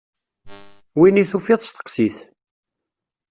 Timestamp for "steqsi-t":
1.63-2.17